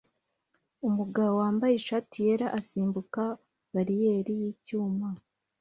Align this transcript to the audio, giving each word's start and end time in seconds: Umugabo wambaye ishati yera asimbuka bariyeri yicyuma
Umugabo 0.87 1.31
wambaye 1.41 1.73
ishati 1.75 2.15
yera 2.25 2.47
asimbuka 2.59 3.21
bariyeri 3.73 4.33
yicyuma 4.41 5.07